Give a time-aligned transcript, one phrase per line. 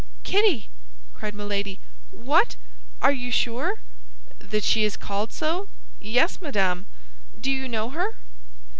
[0.23, 0.67] "Kitty!"
[1.13, 1.77] cried Milady.
[2.09, 2.55] "What?
[3.03, 3.75] Are you sure?"
[4.39, 5.67] "That she is called so?
[5.99, 6.87] Yes, madame.
[7.39, 8.15] Do you know her?"